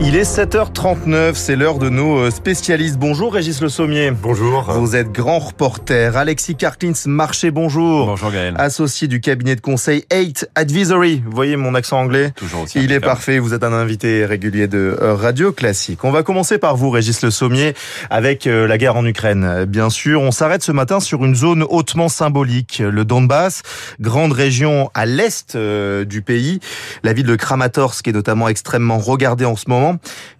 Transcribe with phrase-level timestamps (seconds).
[0.00, 2.98] Il est 7h39, c'est l'heure de nos euh, spécialistes.
[2.98, 4.12] Bonjour Régis Le Sommier.
[4.12, 4.62] Bonjour.
[4.70, 6.16] Vous êtes grand reporter.
[6.16, 8.06] Alexis Karklins Marché, bonjour.
[8.06, 8.54] Bonjour Gaël.
[8.58, 11.20] Associé du cabinet de conseil 8 Advisory.
[11.26, 12.78] Vous voyez mon accent anglais Toujours aussi.
[12.78, 16.04] Il est parfait, vous êtes un invité régulier de euh, Radio Classique.
[16.04, 17.74] On va commencer par vous Régis Le Sommier
[18.08, 19.64] avec euh, la guerre en Ukraine.
[19.64, 23.62] Bien sûr, on s'arrête ce matin sur une zone hautement symbolique, le Donbass,
[23.98, 26.60] grande région à l'est du pays.
[27.02, 29.87] La ville de Kramatorsk est notamment extrêmement regardée en ce moment.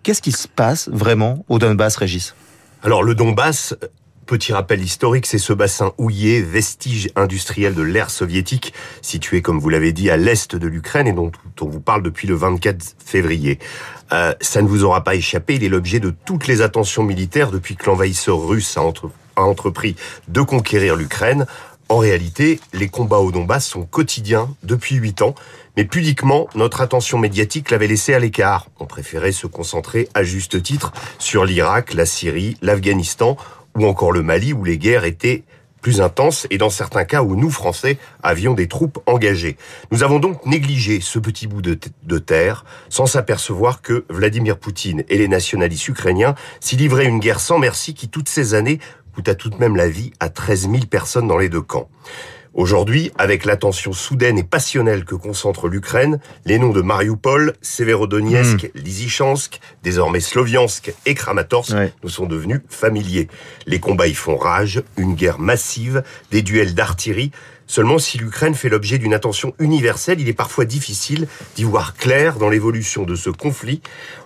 [0.02, 2.34] Qu'est-ce qui se passe vraiment au Donbass, Régis?
[2.82, 3.74] Alors le Donbass,
[4.28, 9.70] Petit rappel historique, c'est ce bassin houillé, vestige industriel de l'ère soviétique, situé, comme vous
[9.70, 13.58] l'avez dit, à l'est de l'Ukraine et dont on vous parle depuis le 24 février.
[14.12, 17.50] Euh, ça ne vous aura pas échappé, il est l'objet de toutes les attentions militaires
[17.50, 19.96] depuis que l'envahisseur russe a, entre, a entrepris
[20.28, 21.46] de conquérir l'Ukraine.
[21.90, 25.34] En réalité, les combats au Donbass sont quotidiens depuis huit ans,
[25.76, 28.66] mais pudiquement, notre attention médiatique l'avait laissé à l'écart.
[28.78, 33.38] On préférait se concentrer à juste titre sur l'Irak, la Syrie, l'Afghanistan
[33.74, 35.44] ou encore le Mali où les guerres étaient
[35.80, 39.56] plus intenses et dans certains cas où nous, Français, avions des troupes engagées.
[39.90, 45.04] Nous avons donc négligé ce petit bout de, de terre sans s'apercevoir que Vladimir Poutine
[45.08, 48.80] et les nationalistes ukrainiens s'y livraient une guerre sans merci qui, toutes ces années,
[49.18, 51.88] coûte à tout de même la vie à 13 000 personnes dans les deux camps.
[52.54, 58.78] Aujourd'hui, avec l'attention soudaine et passionnelle que concentre l'Ukraine, les noms de Mariupol, Severodonetsk, mmh.
[58.78, 61.92] Lysychansk, désormais Sloviansk et Kramatorsk ouais.
[62.04, 63.26] nous sont devenus familiers.
[63.66, 67.32] Les combats y font rage, une guerre massive, des duels d'artillerie.
[67.70, 72.38] Seulement, si l'Ukraine fait l'objet d'une attention universelle, il est parfois difficile d'y voir clair
[72.38, 73.82] dans l'évolution de ce conflit.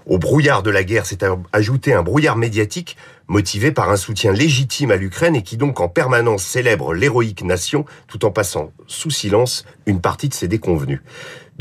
[0.07, 1.19] Au brouillard de la guerre s'est
[1.53, 5.89] ajouté un brouillard médiatique motivé par un soutien légitime à l'Ukraine et qui donc en
[5.89, 11.01] permanence célèbre l'héroïque nation tout en passant sous silence une partie de ses déconvenus.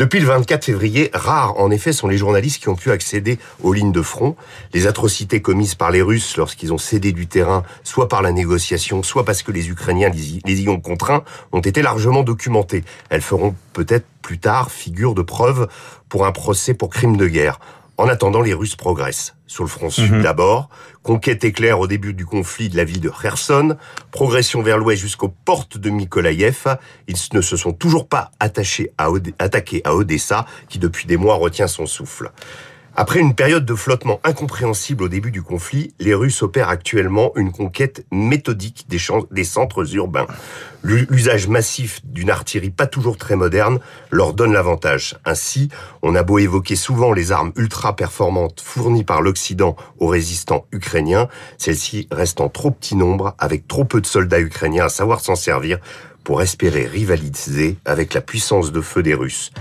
[0.01, 3.71] Depuis le 24 février, rares en effet sont les journalistes qui ont pu accéder aux
[3.71, 4.35] lignes de front.
[4.73, 9.03] Les atrocités commises par les Russes lorsqu'ils ont cédé du terrain, soit par la négociation,
[9.03, 12.83] soit parce que les Ukrainiens les y ont contraints, ont été largement documentées.
[13.11, 15.67] Elles feront peut-être plus tard figure de preuve
[16.09, 17.59] pour un procès pour crime de guerre.
[18.01, 19.35] En attendant, les Russes progressent.
[19.45, 20.21] Sur le front sud mmh.
[20.23, 20.69] d'abord,
[21.03, 23.77] conquête éclair au début du conflit de la ville de Kherson,
[24.09, 26.77] progression vers l'ouest jusqu'aux portes de Mykolaïev.
[27.07, 31.17] Ils ne se sont toujours pas attachés à Od attaqués à Odessa, qui depuis des
[31.17, 32.31] mois retient son souffle.
[32.97, 37.53] Après une période de flottement incompréhensible au début du conflit, les Russes opèrent actuellement une
[37.53, 40.27] conquête méthodique des, centres urbains.
[40.83, 43.79] L'usage massif d'une artillerie pas toujours très moderne
[44.09, 45.15] leur donne l'avantage.
[45.23, 45.69] Ainsi,
[46.01, 51.29] on a beau évoquer souvent les armes ultra performantes fournies par l'Occident aux résistants ukrainiens,
[51.57, 55.35] celles-ci restent en trop petit nombre, avec trop peu de soldats ukrainiens à savoir s'en
[55.35, 55.79] servir
[56.23, 59.51] pour espérer rivaliser avec la puissance de feu des Russes.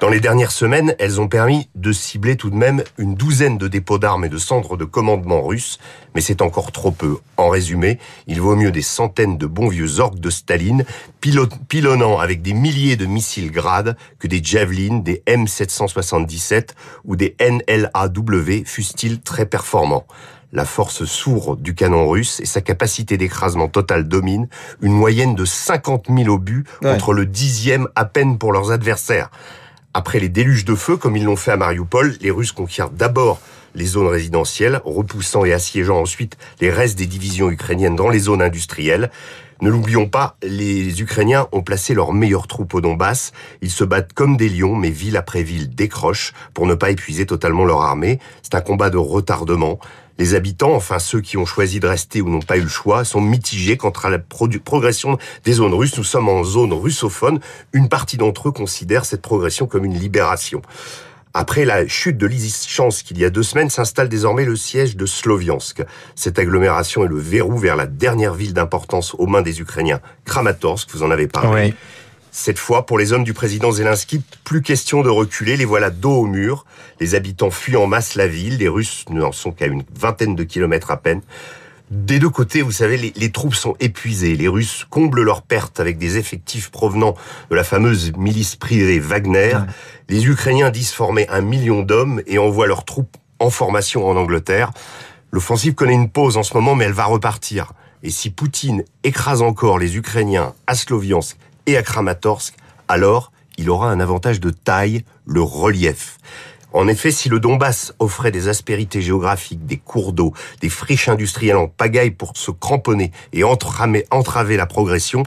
[0.00, 3.68] Dans les dernières semaines, elles ont permis de cibler tout de même une douzaine de
[3.68, 5.78] dépôts d'armes et de centres de commandement russes,
[6.14, 7.18] mais c'est encore trop peu.
[7.36, 10.84] En résumé, il vaut mieux des centaines de bons vieux orques de Staline,
[11.68, 16.70] pilonnant avec des milliers de missiles grades, que des Javelin, des M777
[17.04, 20.06] ou des NLAW, fussent-ils très performants
[20.54, 24.48] la force sourde du canon russe et sa capacité d'écrasement total domine,
[24.80, 26.92] une moyenne de 50 000 obus ouais.
[26.92, 29.30] contre le dixième à peine pour leurs adversaires.
[29.92, 33.40] Après les déluges de feu, comme ils l'ont fait à Mariupol, les Russes conquièrent d'abord
[33.74, 38.42] les zones résidentielles, repoussant et assiégeant ensuite les restes des divisions ukrainiennes dans les zones
[38.42, 39.10] industrielles.
[39.60, 43.32] Ne l'oublions pas, les Ukrainiens ont placé leurs meilleures troupes au Donbass.
[43.62, 47.24] Ils se battent comme des lions, mais ville après ville décrochent pour ne pas épuiser
[47.24, 48.18] totalement leur armée.
[48.42, 49.78] C'est un combat de retardement.
[50.18, 53.04] Les habitants, enfin ceux qui ont choisi de rester ou n'ont pas eu le choix,
[53.04, 55.96] sont mitigés quant à la progression des zones russes.
[55.98, 57.40] Nous sommes en zone russophone.
[57.72, 60.62] Une partie d'entre eux considère cette progression comme une libération.
[61.36, 65.04] Après la chute de Lysychansk il y a deux semaines, s'installe désormais le siège de
[65.04, 65.82] Sloviansk.
[66.14, 70.90] Cette agglomération est le verrou vers la dernière ville d'importance aux mains des Ukrainiens, Kramatorsk,
[70.92, 71.74] vous en avez parlé.
[72.36, 76.22] Cette fois, pour les hommes du président Zelensky, plus question de reculer, les voilà dos
[76.22, 76.66] au mur.
[76.98, 80.42] Les habitants fuient en masse la ville, les Russes n'en sont qu'à une vingtaine de
[80.42, 81.20] kilomètres à peine.
[81.92, 84.34] Des deux côtés, vous savez, les, les, troupes sont épuisées.
[84.34, 87.14] Les Russes comblent leurs pertes avec des effectifs provenant
[87.50, 89.54] de la fameuse milice privée Wagner.
[89.54, 89.60] Ouais.
[90.08, 94.72] Les Ukrainiens disent former un million d'hommes et envoient leurs troupes en formation en Angleterre.
[95.30, 97.74] L'offensive connaît une pause en ce moment, mais elle va repartir.
[98.02, 101.36] Et si Poutine écrase encore les Ukrainiens à Sloviansk
[101.66, 102.54] et à Kramatorsk,
[102.88, 106.18] alors il aura un avantage de taille, le relief.
[106.72, 111.56] En effet, si le Donbass offrait des aspérités géographiques, des cours d'eau, des friches industrielles
[111.56, 115.22] en pagaille pour se cramponner et entraver la progression,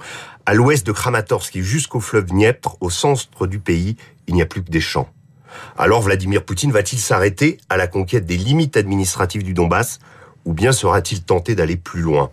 [0.46, 3.96] à l'ouest de Kramatorsk et jusqu'au fleuve Dniepr, au centre du pays,
[4.28, 5.10] il n'y a plus que des champs.
[5.78, 10.00] Alors Vladimir Poutine va-t-il s'arrêter à la conquête des limites administratives du Donbass
[10.44, 12.30] ou bien sera-t-il tenté d'aller plus loin?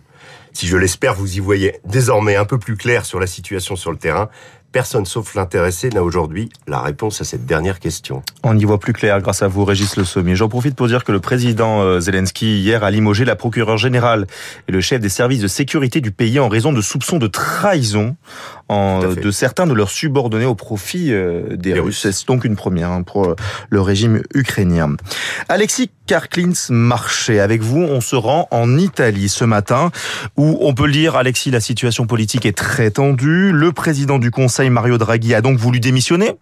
[0.55, 3.91] Si je l'espère, vous y voyez désormais un peu plus clair sur la situation sur
[3.91, 4.29] le terrain.
[4.75, 8.23] Personne sauf l'intéressé n'a aujourd'hui la réponse à cette dernière question.
[8.43, 10.35] On y voit plus clair grâce à vous, Régis Le Sommier.
[10.35, 14.27] J'en profite pour dire que le président euh, Zelensky hier a limogé la procureure générale
[14.67, 18.17] et le chef des services de sécurité du pays en raison de soupçons de trahison
[18.67, 22.09] en, de certains de leurs subordonnés au profit euh, des, Russes.
[22.11, 23.35] C'est donc une première hein, pour euh,
[23.69, 24.97] le régime ukrainien.
[25.47, 27.81] Alexis Karklins marché avec vous.
[27.81, 29.91] On se rend en Italie ce matin
[30.37, 33.51] où on peut le dire, Alexis, la situation politique est très tendue.
[33.51, 36.33] Le président du Conseil, Mario Draghi, a donc voulu démissionner,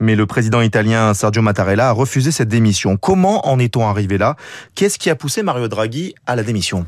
[0.00, 2.96] mais le président italien Sergio Mattarella a refusé cette démission.
[2.96, 4.36] Comment en est-on arrivé là?
[4.74, 6.86] Qu'est-ce qui a poussé Mario Draghi à la démission?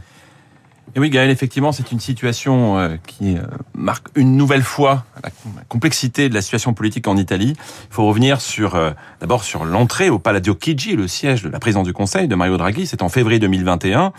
[0.96, 3.42] Et oui, Gaël, effectivement, c'est une situation euh, qui euh,
[3.74, 5.30] marque une nouvelle fois la
[5.68, 7.54] complexité de la situation politique en Italie.
[7.56, 8.90] Il faut revenir sur euh,
[9.20, 12.56] d'abord sur l'entrée au Palazzo Chigi, le siège de la présidence du Conseil de Mario
[12.56, 12.86] Draghi.
[12.86, 14.12] C'est en février 2021.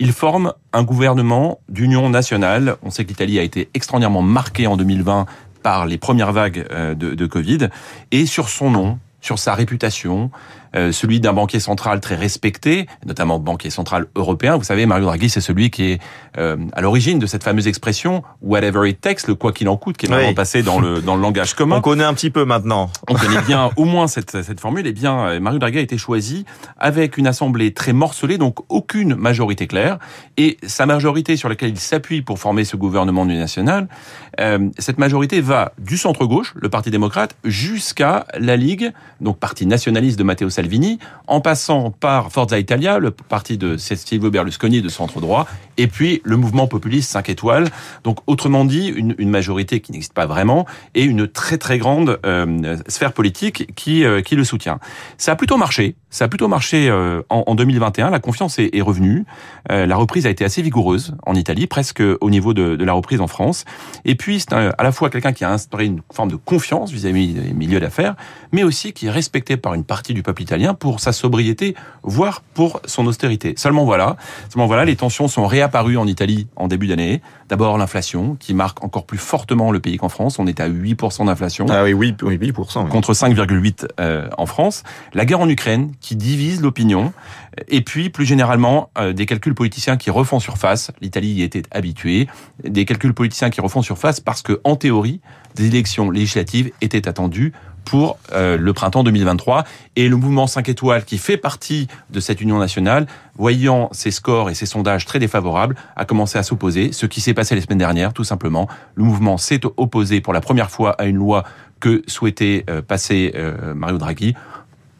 [0.00, 2.76] Il forme un gouvernement d'union nationale.
[2.82, 5.26] On sait que l'Italie a été extraordinairement marquée en 2020
[5.66, 7.70] par les premières vagues de, de Covid.
[8.12, 10.30] Et sur son nom, sur sa réputation, euh,
[10.92, 14.56] celui d'un banquier central très respecté, notamment banquier central européen.
[14.56, 16.00] Vous savez, Mario Draghi, c'est celui qui est
[16.38, 19.96] euh, à l'origine de cette fameuse expression whatever it takes, le quoi qu'il en coûte,
[19.96, 21.76] qui est maintenant passé dans le dans le langage commun.
[21.76, 22.90] On connaît un petit peu maintenant.
[23.08, 24.86] On connaît bien au moins cette cette formule.
[24.86, 26.44] Eh bien, euh, Mario Draghi a été choisi
[26.78, 29.98] avec une assemblée très morcelée, donc aucune majorité claire,
[30.36, 33.88] et sa majorité sur laquelle il s'appuie pour former ce gouvernement du national,
[34.40, 39.66] euh, cette majorité va du centre gauche, le Parti démocrate, jusqu'à la Ligue, donc parti
[39.66, 40.65] nationaliste de Matteo Salvini
[41.26, 45.46] en passant par Forza Italia, le parti de Silvio Berlusconi de centre droit,
[45.76, 47.68] et puis le mouvement populiste 5 étoiles.
[48.04, 52.76] Donc autrement dit, une, majorité qui n'existe pas vraiment et une très très grande euh,
[52.86, 54.78] sphère politique qui, euh, qui le soutient.
[55.18, 55.96] Ça a plutôt marché.
[56.10, 58.10] Ça a plutôt marché euh, en, 2021.
[58.10, 59.24] La confiance est, revenue.
[59.68, 63.26] la reprise a été assez vigoureuse en Italie, presque au niveau de, la reprise en
[63.26, 63.64] France.
[64.04, 67.34] Et puis c'est à la fois quelqu'un qui a instauré une forme de confiance vis-à-vis
[67.34, 68.14] des milieux d'affaires,
[68.52, 72.40] mais aussi qui est respecté par une partie du peuple italien pour sa sobriété, voire
[72.54, 73.54] pour son austérité.
[73.56, 74.16] Seulement voilà,
[74.48, 77.20] seulement voilà, les tensions sont réapparues en Italie en début d'année.
[77.48, 80.38] D'abord l'inflation, qui marque encore plus fortement le pays qu'en France.
[80.38, 81.66] On est à 8% d'inflation.
[81.68, 82.88] Ah oui, oui, 8%.
[82.88, 84.84] Contre 5,8% euh, en France.
[85.14, 87.12] La guerre en Ukraine, qui divise l'opinion.
[87.68, 90.90] Et puis, plus généralement, euh, des calculs politiciens qui refont surface.
[91.00, 92.28] L'Italie y était habituée.
[92.64, 95.20] Des calculs politiciens qui refont surface parce que, en théorie,
[95.54, 97.52] des élections législatives étaient attendues
[97.86, 99.64] pour euh, le printemps 2023.
[99.94, 103.06] Et le mouvement 5 étoiles, qui fait partie de cette union nationale,
[103.36, 106.92] voyant ses scores et ses sondages très défavorables, a commencé à s'opposer.
[106.92, 108.68] Ce qui s'est passé les semaines dernières, tout simplement.
[108.94, 111.44] Le mouvement s'est opposé pour la première fois à une loi
[111.80, 114.34] que souhaitait euh, passer euh, Mario Draghi.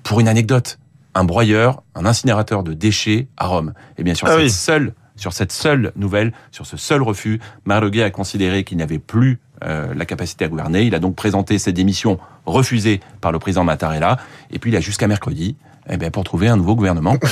[0.03, 0.79] Pour une anecdote,
[1.15, 3.75] un broyeur, un incinérateur de déchets à Rome.
[3.99, 7.89] Et bien sûr, ah cette seule sur cette seule nouvelle, sur ce seul refus, Mario
[7.89, 10.83] Draghi a considéré qu'il n'avait plus euh, la capacité à gouverner.
[10.83, 14.19] Il a donc présenté ses démissions refusées par le président Mattarella.
[14.51, 15.57] Et puis il a jusqu'à mercredi
[15.89, 17.17] eh bien, pour trouver un nouveau gouvernement.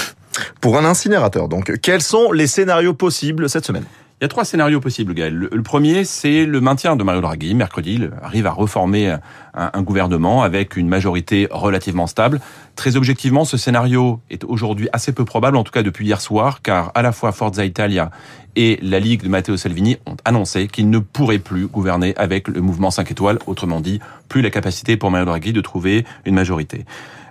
[0.61, 1.79] Pour un incinérateur, donc.
[1.81, 3.85] Quels sont les scénarios possibles cette semaine?
[4.21, 5.35] Il y a trois scénarios possibles, Gaël.
[5.35, 7.55] Le, premier, c'est le maintien de Mario Draghi.
[7.55, 9.17] Mercredi, il arrive à reformer
[9.55, 12.41] un, gouvernement avec une majorité relativement stable.
[12.77, 16.61] Très objectivement, ce scénario est aujourd'hui assez peu probable, en tout cas depuis hier soir,
[16.61, 18.11] car à la fois Forza Italia
[18.57, 22.61] et la Ligue de Matteo Salvini ont annoncé qu'ils ne pourraient plus gouverner avec le
[22.61, 26.85] mouvement 5 étoiles, autrement dit, plus la capacité pour Mario Draghi de trouver une majorité.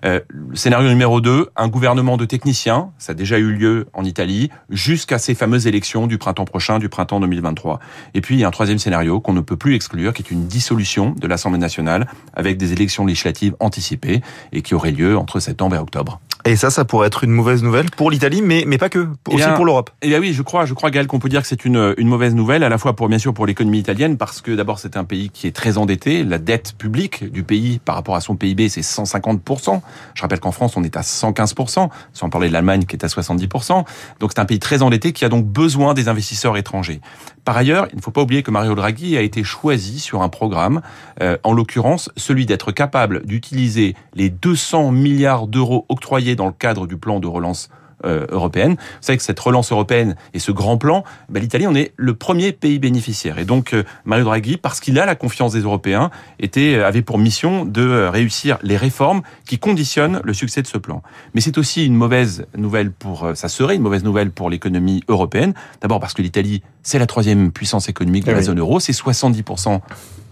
[0.06, 0.20] Euh,
[0.54, 5.18] scénario numéro 2, un gouvernement de techniciens, ça a déjà eu lieu en Italie, jusqu'à
[5.18, 7.80] ces fameuses élections du printemps prochain, du printemps 2023.
[8.14, 10.32] Et puis il y a un troisième scénario qu'on ne peut plus exclure, qui est
[10.32, 14.22] une dissolution de l'Assemblée nationale avec des élections législatives anticipées
[14.52, 16.20] et qui aurait lieu entre septembre et octobre.
[16.46, 19.36] Et ça, ça pourrait être une mauvaise nouvelle pour l'Italie, mais, mais pas que, eh
[19.36, 19.92] aussi pour l'Europe.
[20.02, 22.10] Eh bien oui, je crois, je crois, Gaël, qu'on peut dire que c'est une, une
[22.10, 24.98] mauvaise nouvelle, à la fois pour, bien sûr, pour l'économie italienne, parce que d'abord, c'est
[24.98, 26.24] un pays qui est très endetté.
[26.26, 29.82] La dette publique du pays par rapport à son PIB, c'est 150%.
[30.16, 33.08] Je rappelle qu'en France, on est à 115%, sans parler de l'Allemagne qui est à
[33.08, 33.86] 70%.
[34.20, 37.00] Donc c'est un pays très endetté qui a donc besoin des investisseurs étrangers.
[37.46, 40.30] Par ailleurs, il ne faut pas oublier que Mario Draghi a été choisi sur un
[40.30, 40.82] programme,
[41.22, 46.88] euh, en l'occurrence celui d'être capable d'utiliser les 200 milliards d'euros octroyés dans le cadre
[46.88, 47.70] du plan de relance
[48.06, 48.72] euh, européenne.
[48.74, 52.14] Vous savez que cette relance européenne et ce grand plan, bah, l'Italie en est le
[52.14, 53.40] premier pays bénéficiaire.
[53.40, 57.18] Et donc euh, Mario Draghi, parce qu'il a la confiance des Européens, était avait pour
[57.18, 61.02] mission de réussir les réformes qui conditionnent le succès de ce plan.
[61.34, 65.54] Mais c'est aussi une mauvaise nouvelle pour, ça serait une mauvaise nouvelle pour l'économie européenne.
[65.80, 69.80] D'abord parce que l'Italie, c'est la troisième puissance économique de la zone euro, c'est 70%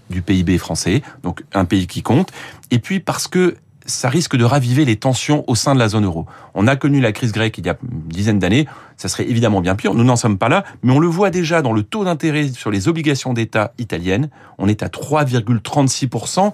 [0.10, 2.31] du PIB français, donc un pays qui compte.
[2.69, 6.05] Et puis parce que ça risque de raviver les tensions au sein de la zone
[6.05, 6.25] euro.
[6.53, 9.61] On a connu la crise grecque il y a une dizaine d'années, ça serait évidemment
[9.61, 12.03] bien pire, nous n'en sommes pas là, mais on le voit déjà dans le taux
[12.03, 16.51] d'intérêt sur les obligations d'État italiennes, on est à 3,36%.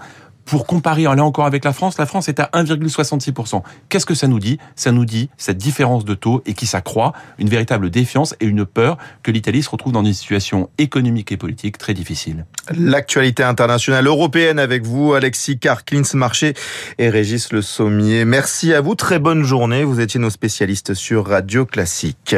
[0.47, 3.61] Pour comparer là encore avec la France, la France est à 1,66%.
[3.89, 4.57] Qu'est-ce que ça nous dit?
[4.77, 8.65] Ça nous dit cette différence de taux et qui s'accroît, une véritable défiance et une
[8.65, 12.45] peur que l'Italie se retrouve dans une situation économique et politique très difficile.
[12.73, 16.53] L'actualité internationale européenne avec vous, Alexis Karklins Marché
[16.97, 18.23] et Régis Le Sommier.
[18.23, 19.83] Merci à vous, très bonne journée.
[19.83, 22.37] Vous étiez nos spécialistes sur Radio Classique.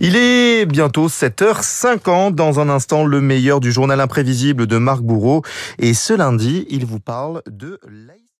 [0.00, 2.34] Il est bientôt 7h50.
[2.34, 5.42] Dans un instant, le meilleur du journal imprévisible de Marc Bourreau.
[5.78, 7.78] Et ce lundi, il vous parle de